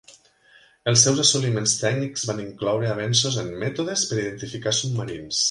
[0.91, 5.37] Els seus assoliments tècnics van incloure avenços en mètodes per identificar submarins.